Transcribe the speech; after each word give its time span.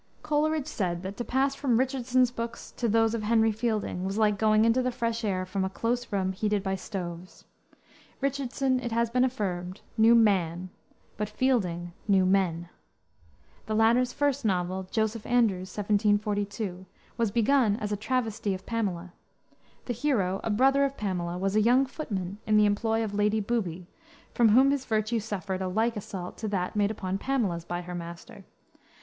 Coleridge 0.23 0.65
said 0.65 1.03
that 1.03 1.15
to 1.17 1.23
pass 1.23 1.53
from 1.53 1.77
Richardson's 1.77 2.31
books 2.31 2.71
to 2.71 2.87
those 2.89 3.13
of 3.13 3.21
Henry 3.21 3.51
Fielding 3.51 4.03
was 4.03 4.17
like 4.17 4.39
going 4.39 4.65
into 4.65 4.81
the 4.81 4.89
fresh 4.91 5.23
air 5.23 5.45
from 5.45 5.63
a 5.63 5.69
close 5.69 6.11
room 6.11 6.31
heated 6.31 6.63
by 6.63 6.73
stoves. 6.73 7.45
Richardson, 8.19 8.79
it 8.79 8.91
has 8.91 9.11
been 9.11 9.23
affirmed, 9.23 9.81
knew 9.99 10.15
man, 10.15 10.71
but 11.17 11.29
Fielding 11.29 11.93
knew 12.07 12.25
men. 12.25 12.69
The 13.67 13.75
latter's 13.75 14.11
first 14.11 14.43
novel, 14.43 14.87
Joseph 14.89 15.27
Andrews, 15.27 15.69
1742, 15.77 16.87
was 17.15 17.29
begun 17.29 17.75
as 17.75 17.91
a 17.91 17.95
travesty 17.95 18.55
of 18.55 18.65
Pamela. 18.65 19.13
The 19.85 19.93
hero, 19.93 20.39
a 20.43 20.49
brother 20.49 20.83
of 20.83 20.97
Pamela, 20.97 21.37
was 21.37 21.55
a 21.55 21.61
young 21.61 21.85
footman 21.85 22.39
in 22.47 22.57
the 22.57 22.65
employ 22.65 23.03
of 23.03 23.13
Lady 23.13 23.39
Booby, 23.39 23.85
from 24.33 24.49
whom 24.49 24.71
his 24.71 24.83
virtue 24.83 25.19
suffered 25.19 25.61
a 25.61 25.67
like 25.67 25.95
assault 25.95 26.39
to 26.39 26.47
that 26.47 26.75
made 26.75 26.89
upon 26.89 27.19
Pamela's 27.19 27.65
by 27.65 27.81
her 27.81 27.93
master. 27.93 28.45